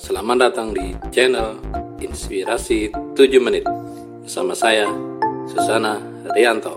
Selamat 0.00 0.48
datang 0.48 0.72
di 0.72 0.96
channel 1.12 1.60
Inspirasi 2.00 2.88
7 2.88 3.36
Menit. 3.36 3.68
Bersama 4.24 4.56
saya, 4.56 4.88
Susana 5.44 6.00
Rianto 6.32 6.72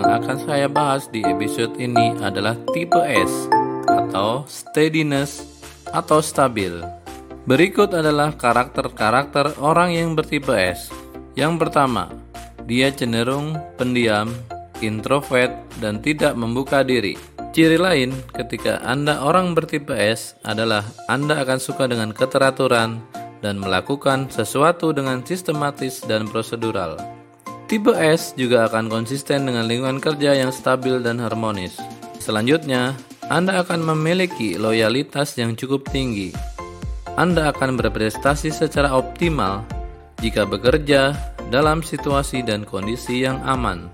Yang 0.00 0.16
akan 0.24 0.38
saya 0.48 0.64
bahas 0.72 1.12
di 1.12 1.20
episode 1.28 1.76
ini 1.76 2.16
adalah 2.24 2.56
tipe 2.72 2.96
S 3.04 3.52
atau 3.84 4.48
steadiness 4.48 5.44
atau 5.92 6.24
stabil. 6.24 6.72
Berikut 7.44 7.92
adalah 7.92 8.32
karakter-karakter 8.32 9.60
orang 9.60 9.92
yang 9.92 10.16
bertipe 10.16 10.56
S. 10.56 10.88
Yang 11.36 11.68
pertama, 11.68 12.08
dia 12.64 12.88
cenderung 12.88 13.60
pendiam, 13.76 14.32
introvert, 14.80 15.52
dan 15.84 16.00
tidak 16.00 16.32
membuka 16.32 16.80
diri. 16.80 17.20
Ciri 17.52 17.76
lain 17.76 18.16
ketika 18.32 18.80
Anda 18.80 19.20
orang 19.20 19.52
bertipe 19.52 19.92
S 19.92 20.32
adalah 20.48 20.80
Anda 21.12 21.44
akan 21.44 21.60
suka 21.60 21.84
dengan 21.84 22.16
keteraturan 22.16 23.04
dan 23.44 23.60
melakukan 23.60 24.32
sesuatu 24.32 24.96
dengan 24.96 25.20
sistematis 25.28 26.00
dan 26.08 26.24
prosedural. 26.24 27.19
Tipe 27.70 27.94
S 27.94 28.34
juga 28.34 28.66
akan 28.66 28.90
konsisten 28.90 29.46
dengan 29.46 29.70
lingkungan 29.70 30.02
kerja 30.02 30.34
yang 30.34 30.50
stabil 30.50 30.98
dan 31.06 31.22
harmonis. 31.22 31.78
Selanjutnya, 32.18 32.98
Anda 33.30 33.62
akan 33.62 33.86
memiliki 33.94 34.58
loyalitas 34.58 35.38
yang 35.38 35.54
cukup 35.54 35.86
tinggi. 35.86 36.34
Anda 37.14 37.54
akan 37.54 37.78
berprestasi 37.78 38.50
secara 38.50 38.90
optimal 38.90 39.62
jika 40.18 40.50
bekerja 40.50 41.14
dalam 41.54 41.78
situasi 41.86 42.42
dan 42.42 42.66
kondisi 42.66 43.22
yang 43.22 43.38
aman. 43.46 43.86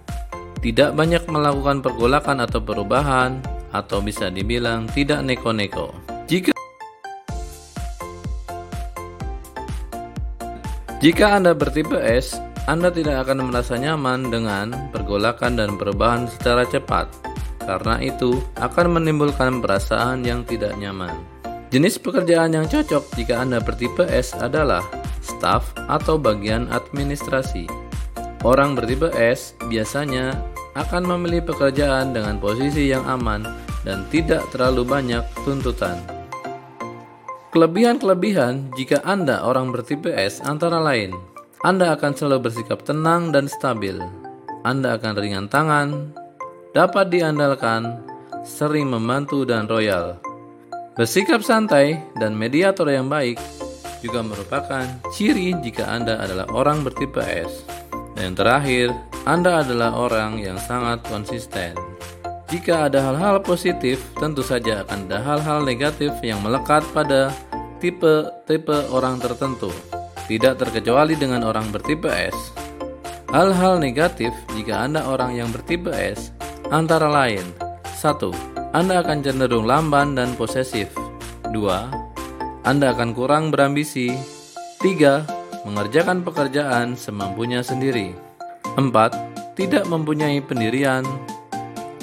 Tidak 0.65 0.97
banyak 0.97 1.29
melakukan 1.29 1.85
pergolakan 1.85 2.49
atau 2.49 2.65
perubahan, 2.65 3.45
atau 3.77 4.01
bisa 4.01 4.33
dibilang 4.33 4.89
tidak 4.89 5.21
neko-neko. 5.21 5.93
Jika 6.25 6.57
Jika 11.05 11.37
Anda 11.37 11.53
bertipe 11.53 12.01
S, 12.01 12.41
anda 12.67 12.91
tidak 12.91 13.23
akan 13.23 13.47
merasa 13.47 13.79
nyaman 13.79 14.27
dengan 14.27 14.91
pergolakan 14.91 15.55
dan 15.55 15.79
perubahan 15.79 16.27
secara 16.27 16.67
cepat, 16.67 17.07
karena 17.63 18.03
itu 18.03 18.43
akan 18.59 18.99
menimbulkan 18.99 19.63
perasaan 19.63 20.27
yang 20.27 20.43
tidak 20.43 20.75
nyaman. 20.75 21.15
Jenis 21.71 22.03
pekerjaan 22.03 22.59
yang 22.59 22.67
cocok 22.67 23.07
jika 23.15 23.39
Anda 23.39 23.63
bertipe 23.63 24.03
S 24.11 24.35
adalah 24.35 24.83
staff 25.23 25.79
atau 25.87 26.19
bagian 26.19 26.67
administrasi. 26.67 27.71
Orang 28.43 28.75
bertipe 28.75 29.15
S 29.15 29.55
biasanya 29.71 30.35
akan 30.75 31.07
memilih 31.07 31.47
pekerjaan 31.47 32.11
dengan 32.11 32.43
posisi 32.43 32.91
yang 32.91 33.07
aman 33.07 33.47
dan 33.87 34.03
tidak 34.11 34.43
terlalu 34.51 34.83
banyak 34.83 35.23
tuntutan. 35.47 36.03
Kelebihan-kelebihan 37.55 38.75
jika 38.75 39.07
Anda 39.07 39.47
orang 39.47 39.71
bertipe 39.71 40.11
S 40.11 40.43
antara 40.43 40.83
lain 40.83 41.15
anda 41.67 41.99
akan 41.99 42.15
selalu 42.15 42.47
bersikap 42.47 42.87
tenang 42.87 43.35
dan 43.35 43.51
stabil. 43.51 43.99
Anda 44.63 44.95
akan 45.03 45.19
ringan 45.19 45.47
tangan, 45.51 46.15
dapat 46.71 47.11
diandalkan, 47.11 48.07
sering 48.47 48.87
membantu 48.87 49.43
dan 49.43 49.67
royal. 49.67 50.15
Bersikap 50.95 51.43
santai 51.43 51.99
dan 52.23 52.39
mediator 52.39 52.87
yang 52.87 53.11
baik 53.11 53.43
juga 53.99 54.23
merupakan 54.23 54.87
ciri 55.11 55.59
jika 55.59 55.91
Anda 55.91 56.23
adalah 56.23 56.47
orang 56.55 56.87
bertipe 56.87 57.19
S. 57.19 57.67
Dan 58.15 58.31
yang 58.31 58.37
terakhir, 58.39 58.87
Anda 59.27 59.67
adalah 59.67 59.91
orang 59.99 60.39
yang 60.39 60.63
sangat 60.63 61.03
konsisten. 61.11 61.75
Jika 62.47 62.87
ada 62.87 63.11
hal-hal 63.11 63.43
positif, 63.43 63.99
tentu 64.23 64.47
saja 64.47 64.87
akan 64.87 65.11
ada 65.11 65.19
hal-hal 65.19 65.67
negatif 65.67 66.15
yang 66.23 66.39
melekat 66.47 66.87
pada 66.95 67.35
tipe-tipe 67.83 68.87
orang 68.95 69.19
tertentu 69.19 69.75
tidak 70.27 70.59
terkecuali 70.59 71.15
dengan 71.15 71.47
orang 71.47 71.71
bertipe 71.71 72.11
S. 72.11 72.55
Hal-hal 73.31 73.79
negatif 73.79 74.31
jika 74.55 74.87
Anda 74.87 75.07
orang 75.07 75.39
yang 75.39 75.51
bertipe 75.55 75.91
S 75.91 76.35
antara 76.71 77.07
lain 77.07 77.47
1. 77.99 78.75
Anda 78.75 79.03
akan 79.03 79.19
cenderung 79.23 79.67
lamban 79.67 80.19
dan 80.19 80.35
posesif 80.35 80.91
2. 81.51 82.67
Anda 82.67 82.93
akan 82.95 83.11
kurang 83.15 83.55
berambisi 83.55 84.11
3. 84.83 85.67
Mengerjakan 85.67 86.23
pekerjaan 86.23 86.95
semampunya 86.95 87.63
sendiri 87.63 88.15
4. 88.79 89.57
Tidak 89.59 89.87
mempunyai 89.87 90.43
pendirian 90.43 91.07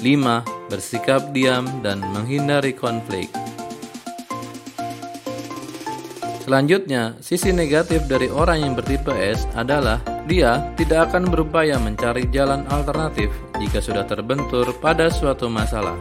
Bersikap 0.72 1.32
diam 1.36 1.68
dan 1.84 2.00
menghindari 2.12 2.72
konflik 2.72 3.28
Selanjutnya, 6.44 7.16
sisi 7.24 7.56
negatif 7.56 8.04
dari 8.04 8.28
orang 8.28 8.60
yang 8.60 8.72
bertipe 8.76 9.16
S 9.16 9.48
adalah 9.56 9.96
dia 10.28 10.60
tidak 10.76 11.08
akan 11.08 11.32
berupaya 11.32 11.80
mencari 11.80 12.28
jalan 12.28 12.68
alternatif 12.68 13.32
jika 13.56 13.80
sudah 13.80 14.04
terbentur 14.04 14.68
pada 14.76 15.08
suatu 15.08 15.48
masalah. 15.48 15.96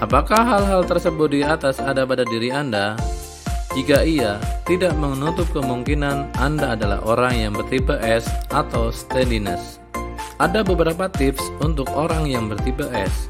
Apakah 0.00 0.40
hal-hal 0.40 0.88
tersebut 0.88 1.36
di 1.36 1.44
atas 1.44 1.76
ada 1.84 2.08
pada 2.08 2.24
diri 2.24 2.48
Anda? 2.48 2.96
Jika 3.76 4.00
iya, 4.00 4.40
tidak 4.64 4.96
menutup 4.96 5.44
kemungkinan 5.52 6.32
Anda 6.40 6.80
adalah 6.80 7.04
orang 7.04 7.44
yang 7.44 7.52
bertipe 7.52 7.92
S 8.00 8.24
atau 8.48 8.88
steadiness. 8.88 9.84
Ada 10.40 10.64
beberapa 10.64 11.12
tips 11.12 11.44
untuk 11.60 11.92
orang 11.92 12.24
yang 12.24 12.48
bertipe 12.48 12.88
S. 12.88 13.28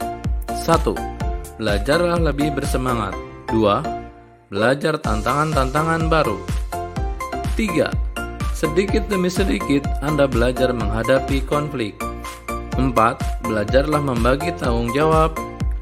1 0.55 1.23
belajarlah 1.54 2.19
lebih 2.19 2.50
bersemangat. 2.54 3.15
2. 3.50 4.50
Belajar 4.50 4.98
tantangan-tantangan 4.98 6.10
baru. 6.10 6.38
3. 7.54 7.91
Sedikit 8.54 9.06
demi 9.06 9.31
sedikit 9.31 9.87
Anda 10.03 10.26
belajar 10.26 10.75
menghadapi 10.75 11.47
konflik. 11.47 11.94
4. 12.75 12.91
Belajarlah 13.47 14.03
membagi 14.03 14.50
tanggung 14.59 14.91
jawab. 14.91 15.34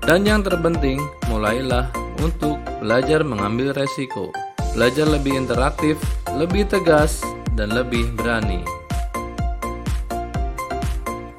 Dan 0.03 0.27
yang 0.27 0.43
terpenting, 0.43 0.99
mulailah 1.31 1.89
untuk 2.21 2.59
belajar 2.83 3.23
mengambil 3.23 3.71
resiko. 3.71 4.35
Belajar 4.75 5.07
lebih 5.07 5.39
interaktif, 5.39 5.95
lebih 6.35 6.67
tegas, 6.67 7.23
dan 7.55 7.71
lebih 7.71 8.11
berani. 8.19 8.67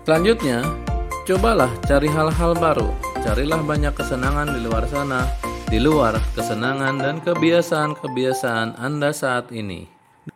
Selanjutnya, 0.08 0.64
cobalah 1.28 1.72
cari 1.84 2.08
hal-hal 2.08 2.56
baru 2.56 3.03
Carilah 3.24 3.64
banyak 3.64 3.96
kesenangan 3.96 4.52
di 4.52 4.60
luar 4.68 4.84
sana, 4.92 5.24
di 5.72 5.80
luar 5.80 6.20
kesenangan 6.36 7.00
dan 7.00 7.16
kebiasaan-kebiasaan 7.24 8.76
Anda 8.76 9.16
saat 9.16 9.48
ini. 9.56 9.88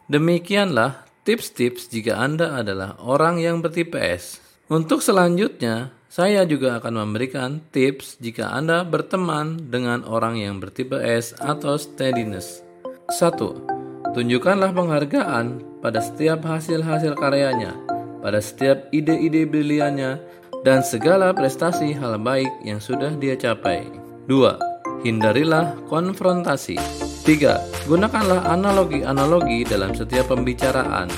Demikianlah 0.08 1.04
tips-tips 1.28 1.92
jika 1.92 2.16
Anda 2.16 2.56
adalah 2.56 2.96
orang 3.04 3.44
yang 3.44 3.60
bertipe 3.60 4.00
S. 4.00 4.40
Untuk 4.72 5.04
selanjutnya, 5.04 5.92
saya 6.08 6.48
juga 6.48 6.80
akan 6.80 7.04
memberikan 7.04 7.60
tips 7.76 8.24
jika 8.24 8.56
Anda 8.56 8.88
berteman 8.88 9.68
dengan 9.68 10.08
orang 10.08 10.40
yang 10.40 10.64
bertipe 10.64 10.96
S 10.96 11.36
atau 11.44 11.76
steadiness. 11.76 12.64
1. 13.12 14.16
Tunjukkanlah 14.16 14.72
penghargaan 14.72 15.60
pada 15.84 16.00
setiap 16.00 16.40
hasil-hasil 16.48 17.20
karyanya, 17.20 17.76
pada 18.24 18.40
setiap 18.40 18.88
ide-ide 18.96 19.44
briliannya, 19.44 20.38
dan 20.66 20.82
segala 20.82 21.34
prestasi 21.36 21.94
hal 21.94 22.18
baik 22.22 22.50
yang 22.66 22.82
sudah 22.82 23.14
dia 23.18 23.38
capai. 23.38 23.86
2. 24.30 25.04
Hindarilah 25.06 25.78
konfrontasi. 25.86 26.80
3. 27.28 27.86
Gunakanlah 27.86 28.48
analogi-analogi 28.50 29.68
dalam 29.68 29.94
setiap 29.94 30.32
pembicaraan. 30.34 31.12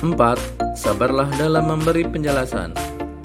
4. 0.00 0.14
Sabarlah 0.78 1.28
dalam 1.36 1.68
memberi 1.68 2.06
penjelasan. 2.06 2.72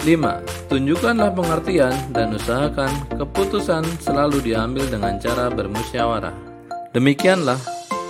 5. 0.04 0.68
Tunjukkanlah 0.68 1.32
pengertian 1.32 1.96
dan 2.12 2.36
usahakan 2.36 2.92
keputusan 3.16 3.86
selalu 4.04 4.42
diambil 4.44 4.84
dengan 4.90 5.16
cara 5.22 5.48
bermusyawarah. 5.48 6.36
Demikianlah 6.92 7.58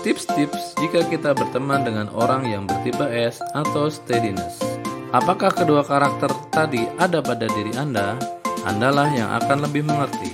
tips-tips 0.01 0.75
jika 0.81 1.05
kita 1.07 1.31
berteman 1.37 1.85
dengan 1.85 2.07
orang 2.11 2.49
yang 2.49 2.67
bertipe 2.67 3.05
S 3.07 3.39
atau 3.55 3.87
steadiness. 3.87 4.82
Apakah 5.13 5.53
kedua 5.53 5.85
karakter 5.85 6.25
tadi 6.49 6.89
ada 6.97 7.21
pada 7.21 7.45
diri 7.45 7.69
Anda? 7.77 8.17
Andalah 8.65 9.13
yang 9.13 9.29
akan 9.29 9.61
lebih 9.61 9.85
mengerti. 9.85 10.33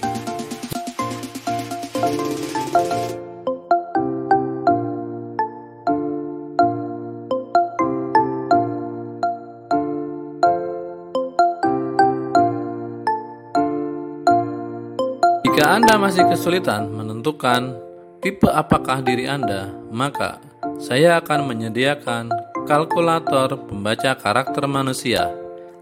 Jika 15.44 15.76
Anda 15.76 16.00
masih 16.00 16.24
kesulitan 16.32 16.88
menentukan 16.88 17.76
tipe 18.24 18.48
apakah 18.48 19.04
diri 19.04 19.28
Anda, 19.28 19.76
maka 19.92 20.40
saya 20.80 21.20
akan 21.20 21.52
menyediakan 21.52 22.32
kalkulator 22.70 23.58
pembaca 23.66 24.14
karakter 24.14 24.70
manusia. 24.70 25.26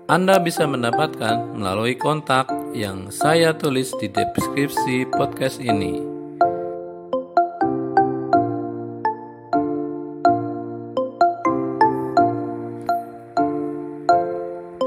Anda 0.07 0.39
bisa 0.39 0.63
mendapatkan 0.63 1.59
melalui 1.59 1.99
kontak 1.99 2.47
yang 2.71 3.11
saya 3.11 3.51
tulis 3.51 3.91
di 3.99 4.07
deskripsi 4.07 5.11
podcast 5.11 5.59
ini. 5.59 5.99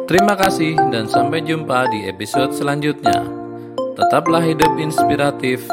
Terima 0.08 0.34
kasih 0.40 0.80
dan 0.88 1.04
sampai 1.04 1.44
jumpa 1.44 1.84
di 1.92 2.08
episode 2.08 2.56
selanjutnya. 2.56 3.28
Tetaplah 4.00 4.40
hidup 4.40 4.72
inspiratif. 4.80 5.68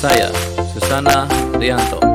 Saya, 0.00 0.32
Susana 0.72 1.28
Rianto. 1.60 2.09